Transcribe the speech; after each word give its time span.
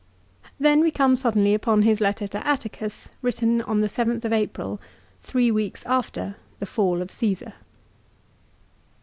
Then 0.59 0.79
we 0.79 0.89
come 0.89 1.15
sud 1.15 1.35
denly 1.35 1.53
upon 1.53 1.83
his 1.83 2.01
letter 2.01 2.25
to 2.29 2.47
Atticus, 2.47 3.11
written 3.21 3.61
on 3.61 3.81
the 3.81 3.87
7th 3.87 4.25
April, 4.31 4.81
three 5.21 5.51
weeks 5.51 5.83
after 5.85 6.37
the 6.57 6.65
fall 6.65 7.03
of 7.03 7.11
Caesar. 7.11 7.53